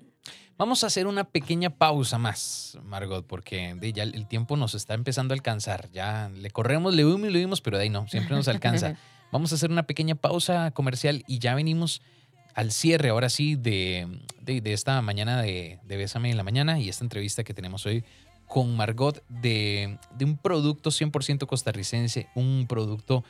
[0.58, 4.94] Vamos a hacer una pequeña pausa más, Margot, porque de ya el tiempo nos está
[4.94, 5.90] empezando a alcanzar.
[5.92, 8.96] Ya le corremos, le huimos y le huimos, pero de ahí no, siempre nos alcanza.
[9.32, 12.04] Vamos a hacer una pequeña pausa comercial y ya venimos
[12.54, 14.08] al cierre, ahora sí, de,
[14.42, 17.86] de, de esta mañana de, de Bésame en la Mañana y esta entrevista que tenemos
[17.88, 18.04] hoy
[18.48, 23.24] con Margot de, de un producto 100% costarricense, un producto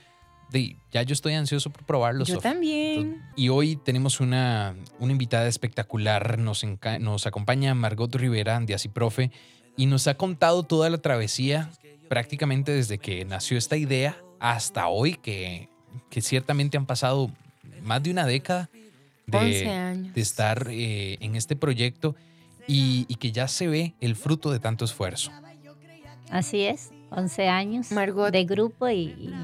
[0.54, 2.24] de, ya yo estoy ansioso por probarlo.
[2.24, 2.44] Yo Sof.
[2.44, 3.22] también.
[3.36, 6.40] Y hoy tenemos una, una invitada espectacular.
[6.40, 9.32] Nos, enca- nos acompaña Margot Rivera de Profe
[9.76, 11.70] y nos ha contado toda la travesía
[12.08, 15.68] prácticamente desde que nació esta idea hasta hoy, que,
[16.10, 17.32] que ciertamente han pasado
[17.82, 18.70] más de una década
[19.32, 22.16] 11 de, de estar eh, en este proyecto
[22.68, 25.32] y, y que ya se ve el fruto de tanto esfuerzo.
[26.30, 28.32] Así es, 11 años Margot.
[28.32, 29.36] de grupo y, 7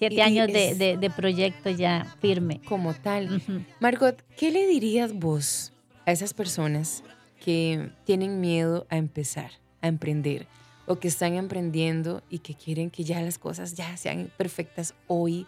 [0.00, 2.60] Y- y años de, de- de proyecto ya firme.
[2.64, 3.36] Como tal.
[3.36, 3.64] Ujú.
[3.80, 5.72] Margot, ¿qué le dirías vos
[6.06, 7.02] a esas personas
[7.44, 10.46] que tienen miedo a empezar, a emprender,
[10.86, 15.46] o que están emprendiendo y que quieren que ya las cosas ya sean perfectas hoy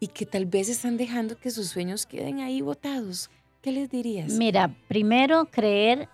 [0.00, 3.30] y que tal vez están dejando que sus sueños queden ahí botados?
[3.62, 4.32] ¿Qué les dirías?
[4.34, 6.08] Mira, primero creer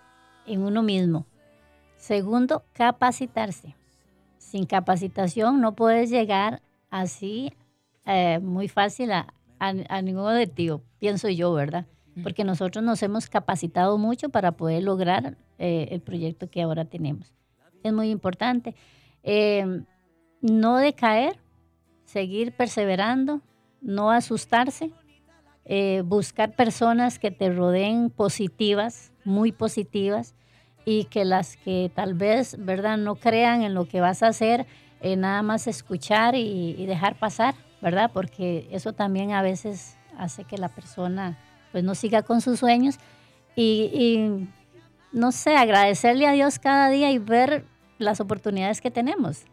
[0.47, 1.27] en uno mismo.
[1.97, 3.75] Segundo, capacitarse.
[4.39, 7.53] Sin capacitación no puedes llegar así
[8.07, 11.87] eh, muy fácil a, a- a ningún objetivo, pienso yo, ¿verdad?
[12.23, 17.33] Porque nosotros nos hemos capacitado mucho para poder lograr eh, el proyecto que ahora tenemos.
[17.83, 18.75] Es muy importante.
[19.23, 19.83] Eh,
[20.43, 21.39] no decaer,
[22.05, 23.41] seguir perseverando,
[23.81, 24.91] no asustarse,
[25.65, 30.35] eh, buscar personas que te rodeen positivas, muy positivas,
[30.85, 34.67] y que las que tal vez, ¿verdad?, no crean en lo que vas a hacer,
[35.01, 38.11] eh, nada más escuchar y, y dejar pasar, ¿verdad?
[38.13, 41.39] Porque eso también a veces hace que la persona
[41.73, 42.97] pues no siga con sus sueños
[43.57, 44.49] y, y,
[45.13, 47.65] no sé, agradecerle a Dios cada día y ver
[47.99, 49.45] las oportunidades que tenemos.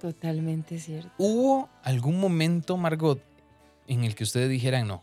[0.00, 1.10] Totalmente cierto.
[1.18, 3.22] ¿Hubo algún momento, Margot,
[3.86, 5.02] en el que ustedes dijeran, no,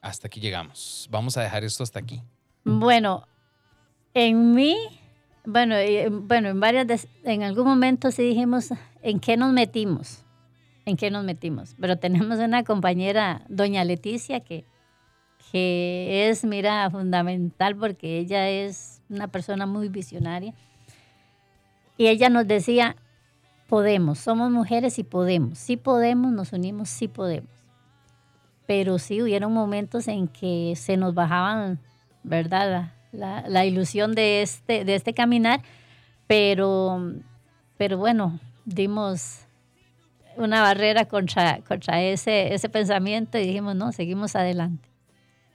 [0.00, 2.22] hasta aquí llegamos, vamos a dejar esto hasta aquí?
[2.64, 3.26] Bueno,
[4.14, 4.76] en mí,
[5.44, 8.70] bueno, eh, bueno, en varias, en algún momento sí dijimos,
[9.02, 10.24] ¿en qué nos metimos?
[10.86, 11.74] ¿En qué nos metimos?
[11.80, 14.64] Pero tenemos una compañera, doña Leticia, que,
[15.50, 20.54] que es, mira, fundamental porque ella es una persona muy visionaria.
[21.98, 22.94] Y ella nos decía,
[23.68, 27.50] podemos, somos mujeres y podemos, sí podemos, nos unimos, sí podemos.
[28.66, 31.80] Pero sí hubieron momentos en que se nos bajaban,
[32.22, 32.70] ¿verdad?
[32.70, 32.92] La,
[33.42, 35.62] la- la ilusión de este, de este caminar,
[36.28, 37.12] pero,
[37.76, 39.45] pero bueno, dimos
[40.36, 44.88] una barrera contra, contra ese, ese pensamiento y dijimos, no, seguimos adelante.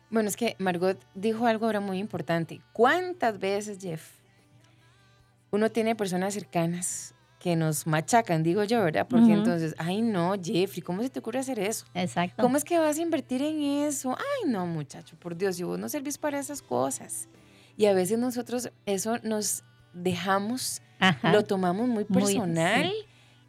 [0.10, 2.60] Bueno, es que Margot dijo algo ahora muy importante.
[2.74, 4.04] ¿Cuántas veces, Jeff,
[5.52, 9.08] uno tiene personas cercanas que nos machacan, digo yo, ¿verdad?
[9.10, 9.40] Porque Ujú.
[9.40, 11.86] entonces, ay no, Jeffrey, ¿cómo se te ocurre hacer eso?
[11.96, 12.42] Exacto.
[12.44, 14.16] ¿Cómo es que vas a invertir en eso?
[14.16, 17.28] Ay no, muchacho, por Dios, si vos no servís para esas cosas.
[17.78, 19.64] Y a veces nosotros eso nos
[19.94, 21.32] dejamos, Ajá.
[21.32, 22.92] lo tomamos muy Muy, personal.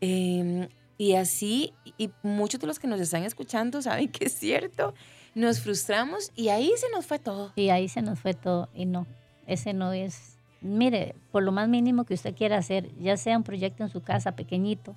[0.01, 4.95] eh, y así, y muchos de los que nos están escuchando saben que es cierto,
[5.35, 7.53] nos frustramos y ahí se nos fue todo.
[7.57, 8.69] Y ahí se nos fue todo.
[8.75, 9.07] Y no,
[9.47, 10.39] ese no es.
[10.61, 14.01] Mire, por lo más mínimo que usted quiera hacer, ya sea un proyecto en su
[14.03, 14.95] casa pequeñito,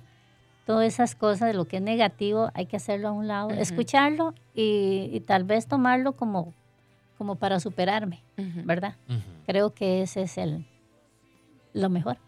[0.64, 4.34] todas esas cosas de lo que es negativo, hay que hacerlo a un lado, escucharlo
[4.54, 6.54] y, y tal vez tomarlo como,
[7.18, 8.22] como para superarme.
[8.36, 8.94] ¿verdad?
[9.46, 10.66] Creo que ese es el
[11.72, 12.18] lo mejor.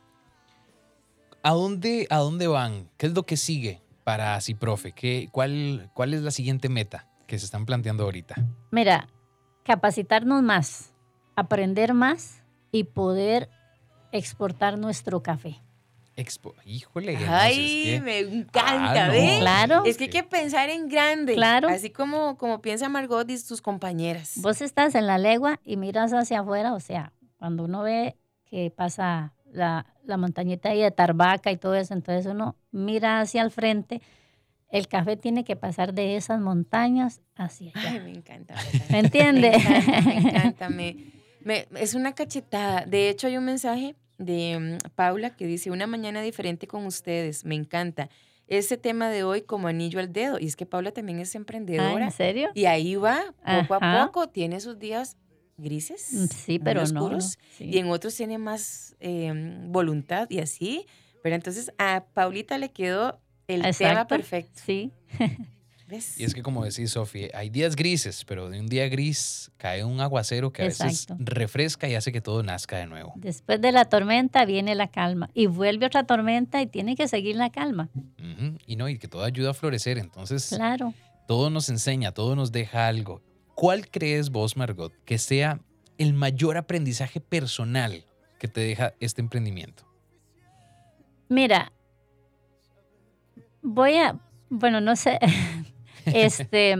[1.48, 2.90] ¿A dónde, ¿A dónde van?
[2.98, 4.92] ¿Qué es lo que sigue para Ciprofe?
[4.92, 8.34] ¿Qué, cuál, ¿Cuál es la siguiente meta que se están planteando ahorita?
[8.70, 9.08] Mira,
[9.62, 10.92] capacitarnos más,
[11.36, 13.48] aprender más y poder
[14.12, 15.58] exportar nuestro café.
[16.16, 16.54] Expo.
[16.66, 17.16] Híjole.
[17.26, 19.12] Ay, es que- me encanta, Ah, no.
[19.14, 19.40] ¿ves?
[19.40, 19.82] Claro.
[19.86, 21.32] Es que hay que pensar en grande.
[21.32, 21.68] Claro.
[21.70, 24.34] Así como, como piensa Margot y sus compañeras.
[24.36, 28.70] Vos estás en la legua y miras hacia afuera, o sea, cuando uno ve que
[28.70, 33.50] pasa la, la montañita ahí de Tarbaca y todo eso, entonces uno mira hacia el
[33.50, 34.00] frente,
[34.70, 37.90] el café tiene que pasar de esas montañas hacia allá.
[37.92, 38.54] Ay, me encanta.
[38.90, 39.50] ¿Me entiende?
[39.68, 40.68] Me encanta, me encanta.
[40.68, 40.96] me-
[41.44, 42.84] me- es una cachetada.
[42.84, 47.44] De hecho, hay un mensaje de mm, Paula que dice, una mañana diferente con ustedes.
[47.44, 48.10] Me encanta.
[48.46, 50.38] Ese tema de hoy como anillo al dedo.
[50.38, 52.04] Y es que Paula también es Ah, emprendedora.
[52.06, 52.50] ¿En serio?
[52.54, 54.02] y ahí va, poco Ajá.
[54.02, 54.28] a poco.
[54.28, 55.16] Tiene sus días
[55.58, 56.08] grises.
[56.12, 57.64] Mm, Sí, pero oscuros, no, sí.
[57.64, 59.32] Y en otros tiene más eh,
[59.66, 60.86] voluntad y así.
[61.22, 63.18] Pero entonces a Paulita le quedó
[63.48, 64.08] el tema Exacto.
[64.16, 64.60] perfecto.
[64.64, 64.92] Sí,
[65.88, 66.20] ¿Ves?
[66.20, 69.84] Y es que como decís, Sofía, hay días grises, pero de un día gris cae
[69.84, 73.14] un aguacero que a veces refresca y hace que todo nazca de nuevo.
[73.16, 77.36] después de la tormenta viene la calma y vuelve otra tormenta y tiene que seguir
[77.36, 77.88] la calma.
[78.66, 79.96] Y no, y que todo ayuda a florecer.
[79.96, 80.92] Entonces, Claro.
[81.26, 83.22] todo nos enseña, todo nos deja algo.
[83.58, 85.58] ¿Cuál crees vos, Margot, que sea
[85.98, 88.04] el mayor aprendizaje personal
[88.38, 89.82] que te deja este emprendimiento?
[91.28, 91.72] Mira,
[93.60, 94.16] voy a,
[94.48, 95.18] bueno, no sé,
[96.06, 96.76] este,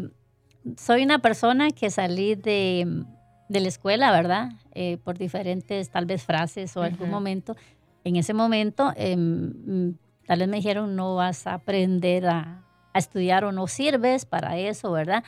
[0.77, 3.05] soy una persona que salí de,
[3.49, 4.53] de la escuela, ¿verdad?
[4.73, 7.57] Eh, por diferentes, tal vez, frases o algún momento.
[8.05, 9.97] En ese momento, em,
[10.29, 14.59] tal vez me dijeron, no vas a aprender a, a estudiar o no sirves para
[14.59, 15.25] eso, ¿verdad?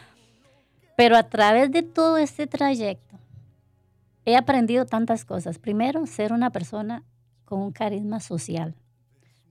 [1.00, 3.16] Pero a través de todo este trayecto,
[4.26, 5.58] he aprendido tantas cosas.
[5.58, 7.04] Primero, ser una persona
[7.46, 8.74] con un carisma social.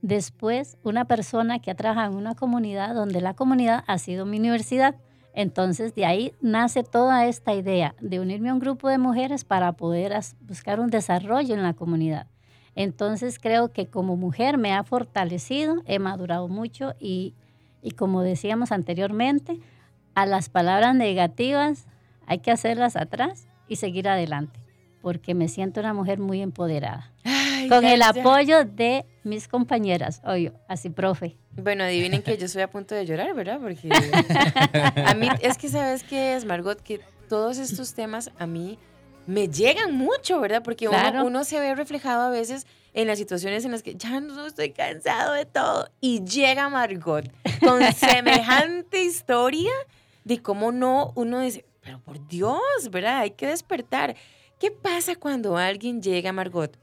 [0.03, 4.37] Después, una persona que ha trabajado en una comunidad donde la comunidad ha sido mi
[4.37, 4.97] universidad.
[5.33, 9.71] Entonces, de ahí nace toda esta idea de unirme a un grupo de mujeres para
[9.71, 12.27] poder buscar un desarrollo en la comunidad.
[12.75, 17.33] Entonces, creo que como mujer me ha fortalecido, he madurado mucho y,
[17.81, 19.59] y como decíamos anteriormente,
[20.15, 21.85] a las palabras negativas
[22.27, 24.59] hay que hacerlas atrás y seguir adelante,
[25.01, 27.11] porque me siento una mujer muy empoderada.
[27.23, 28.09] Ay, Con ya, el ya.
[28.09, 31.37] apoyo de mis compañeras, oye, así, profe.
[31.55, 33.59] Bueno, adivinen que yo estoy a punto de llorar, ¿verdad?
[33.61, 33.89] Porque
[35.05, 38.77] a mí, es que sabes qué es, Margot, que todos estos temas a mí
[39.27, 40.63] me llegan mucho, ¿verdad?
[40.63, 41.25] Porque uno- Claro.
[41.25, 44.71] uno, se ve reflejado a veces en las situaciones en las que ya no estoy
[44.71, 47.25] cansado de todo y llega Margot
[47.59, 49.69] con semejante historia
[50.29, 52.61] de cómo no uno dice, pero por Dios,
[52.91, 53.21] ¿verdad?
[53.21, 54.15] Hay que despertar.
[54.59, 56.77] ¿Qué pasa cuando alguien llega, Margot,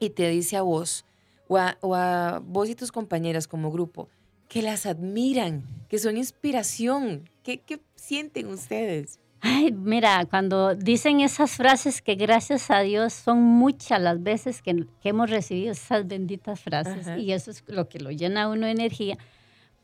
[0.00, 1.04] y te dice a vos,
[1.46, 4.08] o a, o a vos y tus compañeras como grupo,
[4.48, 7.30] que las admiran, que son inspiración?
[7.44, 9.20] ¿Qué, qué sienten ustedes?
[9.40, 14.86] Ay, mira, cuando dicen esas frases que gracias a Dios son muchas las veces que,
[15.00, 17.18] que hemos recibido esas benditas frases Ajá.
[17.18, 19.18] y eso es lo que lo llena a uno de energía,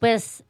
[0.01, 0.45] pues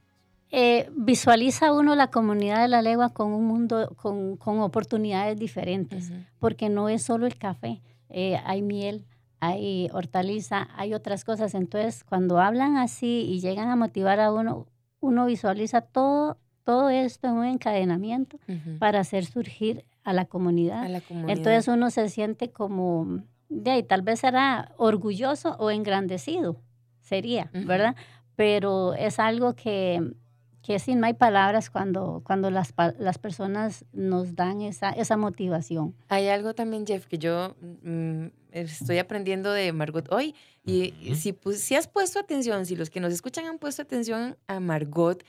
[0.50, 6.10] eh, visualiza uno la comunidad de la legua con un mundo, con, con oportunidades diferentes,
[6.38, 9.04] porque no es solo el café, eh, hay miel,
[9.40, 11.54] hay hortaliza, hay otras cosas.
[11.54, 14.66] Entonces, cuando hablan así y llegan a motivar a uno,
[15.00, 18.38] uno visualiza todo, todo esto en un encadenamiento
[18.78, 20.84] para hacer surgir a la comunidad.
[20.84, 21.36] A la comunidad.
[21.36, 26.56] Entonces uno se siente como, de ahí, tal vez será orgulloso o engrandecido,
[27.02, 27.50] sería.
[27.52, 27.94] ¿verdad?
[28.34, 30.14] Pero es algo que,
[30.62, 35.94] que sin no hay palabras cuando, cuando las, las personas nos dan esa, esa motivación.
[36.08, 40.34] Hay algo también, Jeff, que yo mm, estoy aprendiendo de Margot hoy.
[40.64, 44.36] Y si, pu- si has puesto atención, si los que nos escuchan han puesto atención
[44.46, 45.24] a Margot,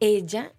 [0.00, 0.52] ella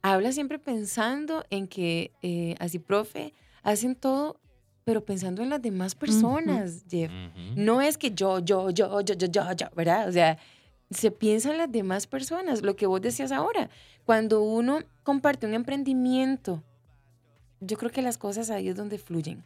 [0.00, 4.40] habla siempre pensando en que eh, así, profe, hacen todo,
[4.84, 7.10] pero pensando en las demás personas, Jeff.
[7.10, 7.40] Ujú.
[7.56, 10.08] No es que yo, yo, yo, yo, yo, yo, yo, ¿verdad?
[10.08, 10.38] O sea,
[10.92, 13.70] se piensa en las demás personas, lo que vos decías ahora.
[14.04, 16.62] Cuando uno comparte un emprendimiento,
[17.60, 19.44] yo creo que las cosas ahí es donde fluyen.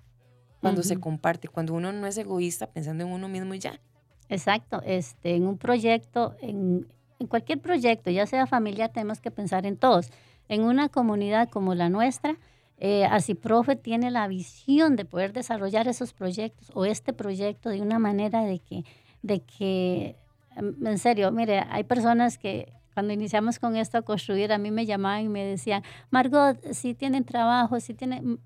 [0.60, 3.80] Cuando se comparte, cuando uno no es egoísta pensando en uno mismo y ya.
[4.28, 6.88] Exacto, este, en un proyecto, en,
[7.20, 10.10] en cualquier proyecto, ya sea familiar, tenemos que pensar en todos.
[10.48, 12.36] En una comunidad como la nuestra,
[12.78, 17.80] eh, así profe tiene la visión de poder desarrollar esos proyectos o este proyecto de
[17.80, 18.84] una manera de que,
[19.22, 20.16] de que,
[20.56, 24.86] en serio, mire, hay personas que cuando iniciamos con esto a construir, a mí me
[24.86, 28.40] llamaban y me decían, Margot, si tienen trabajo, si tienen...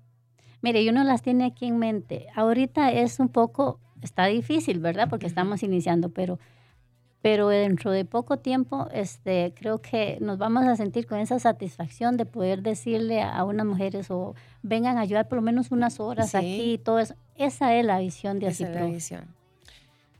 [0.61, 2.27] Mire, y uno las tiene aquí en mente.
[2.35, 5.07] Ahorita es un poco, está difícil, ¿verdad?
[5.09, 6.37] Porque estamos iniciando, pero,
[7.21, 12.17] pero dentro de poco tiempo, este, creo que nos vamos a sentir con esa satisfacción
[12.17, 16.31] de poder decirle a unas mujeres o vengan a ayudar por lo menos unas horas
[16.31, 16.37] Sí.
[16.37, 17.15] aquí y todo eso.
[17.37, 18.93] Esa es la visión de Esa es la Asipro.
[18.93, 19.35] visión.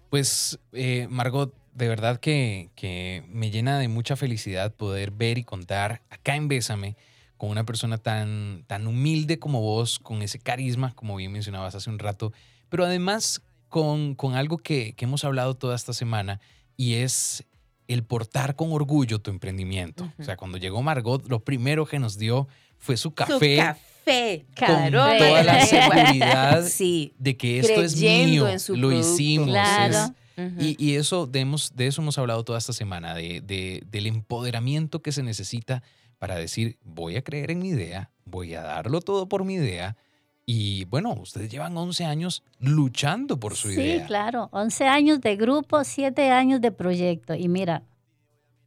[0.09, 5.43] Pues, eh, Margot, de verdad que, que me llena de mucha felicidad poder ver y
[5.43, 6.95] contar acá en Bésame
[7.37, 11.89] con una persona tan, tan humilde como vos, con ese carisma, como bien mencionabas hace
[11.89, 12.33] un rato,
[12.69, 16.39] pero además con, con algo que, que hemos hablado toda esta semana
[16.77, 17.43] y es
[17.87, 20.11] el portar con orgullo tu emprendimiento.
[20.19, 24.45] O sea, cuando llegó Margot, lo primero que nos dio fue su Su café café,
[24.55, 27.13] con toda la seguridad Sí.
[27.17, 29.13] de que esto es mío, en su lo producto.
[29.13, 29.47] hicimos.
[29.49, 29.93] Claro.
[30.05, 30.11] es-
[30.59, 34.07] Y, y eso, de, hemos- de eso hemos hablado toda esta semana, de, de- del
[34.07, 35.83] empoderamiento que se necesita
[36.19, 39.97] para decir, voy a creer en mi idea, voy a darlo todo por mi idea.
[40.45, 44.05] Y bueno, ustedes llevan 11 años luchando por su sí, idea.
[44.05, 44.49] claro.
[44.51, 47.33] 11 años de grupo, 7 años de proyecto.
[47.35, 47.83] Y mira,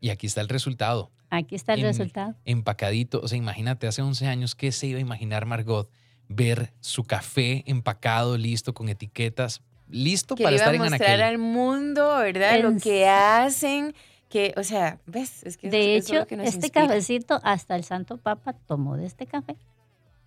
[0.01, 2.35] Y aquí está el resultado, aquí está el En- resultado.
[2.45, 3.21] empacadito.
[3.23, 5.89] O sea, imagínate, hace 11 años, ¿qué se iba a imaginar Margot?
[6.29, 9.61] Ver su café empacado, listo, con etiquetas,
[9.95, 11.23] listo que para estar a en mostrar Anaquel.
[11.23, 12.59] al mundo, ¿verdad?
[12.61, 13.95] Lo En que s- hacen,
[14.29, 15.43] que, o sea, ¿ves?
[15.45, 16.87] Es que eso- De eso es hecho, lo que nos este inspira.
[16.87, 19.57] cafecito, hasta el Santo Papa tomó de este café.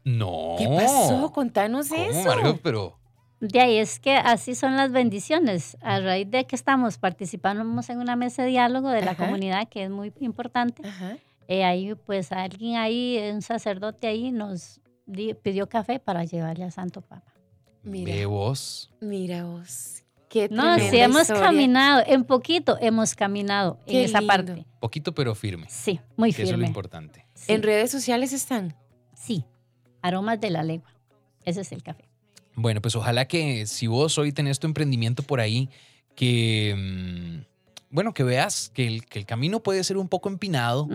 [0.03, 0.55] No.
[0.57, 1.32] ¿Qué pasó?
[1.34, 2.24] Contanos ¿Cómo, eso.
[2.24, 2.59] Margot?
[2.63, 2.97] Pero
[3.39, 5.78] De ahí es que así son las bendiciones.
[5.82, 9.26] A raíz de que estamos participando en una mesa de diálogo de la Ajá.
[9.26, 10.82] comunidad, que es muy importante,
[11.47, 16.72] eh, ahí pues alguien ahí, un sacerdote ahí, nos di- pidió café para llevarle a
[16.72, 17.32] Santo Papa.
[17.84, 18.13] Mira.
[18.13, 18.91] Ve vos.
[19.01, 20.03] Mira vos.
[20.30, 21.43] Qué No, sí hemos historia.
[21.43, 24.34] caminado, en poquito hemos caminado Qué en esa lindo.
[24.34, 24.65] parte.
[24.82, 25.67] Poquito pero firme.
[25.69, 26.67] Sí, muy que eso es lo firme.
[26.67, 27.25] importante.
[27.34, 28.75] Sí, En redes sociales están.
[29.15, 29.45] sí,
[30.01, 30.93] aromas de la legua.
[31.45, 32.03] Ese es el café.
[32.55, 35.69] Bueno, pues ojalá que si vos hoy tenés tu emprendimiento por ahí,
[36.15, 37.45] que, mm,
[37.91, 40.89] bueno, que veas que el, que el camino puede ser un poco empinado,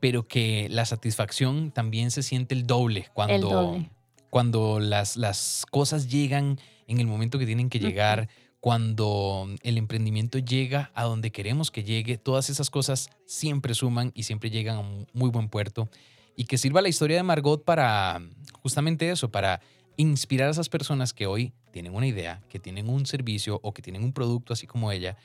[0.00, 3.90] pero que la satisfacción también se siente el doble cuando, El doble.
[4.30, 8.28] Cuando las, las cosas llegan en el momento que tienen que llegar,
[8.60, 14.24] cuando el emprendimiento llega a donde queremos que llegue, todas esas cosas siempre suman y
[14.24, 15.88] siempre llegan a un muy buen puerto.
[16.34, 18.20] Y que sirva la historia de Margot para
[18.62, 19.60] justamente eso, para
[19.96, 23.82] inspirar a esas personas que hoy tienen una idea, que tienen un servicio o que
[23.82, 25.16] tienen un producto así como ella,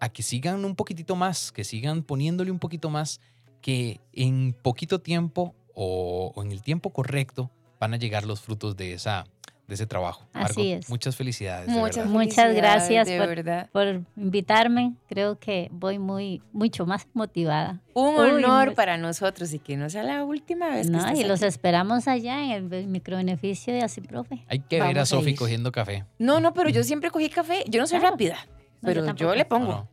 [0.00, 3.20] a que sigan un poquitito más, que sigan poniéndole un poquito más,
[3.60, 7.50] que en poquito tiempo o, o en el tiempo correcto
[7.80, 9.24] van a llegar los frutos de, esa,
[9.66, 10.26] de ese trabajo.
[10.32, 10.88] Así es.
[10.88, 11.66] Muchas felicidades.
[11.66, 12.10] de Muchas, verdad.
[12.12, 13.68] Muchas gracias De por- verdad.
[13.72, 17.80] Por invitarme, creo que voy muy, mucho más motivada.
[17.94, 20.98] Un Uy, honor muy- para nosotros y que no sea la última vez que No,
[20.98, 21.48] estés y los aquí.
[21.48, 24.44] esperamos allá en el microbeneficio de Así Profe.
[24.48, 26.04] Hay que ver a Vamos a Sofi cogiendo café.
[26.18, 27.64] No, no, pero yo siempre cogí café.
[27.68, 28.12] Yo no soy Claro.
[28.14, 29.34] rápida, No, yo pero yo, tampoco.
[29.34, 29.66] le pongo.
[29.66, 29.88] No, no.